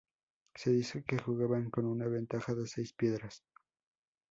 Se 0.55 0.71
dice 0.71 1.03
que 1.03 1.19
jugaban 1.19 1.69
con 1.69 1.85
una 1.85 2.07
ventaja 2.07 2.55
de 2.55 2.65
seis 2.65 2.91
piedras. 2.91 3.43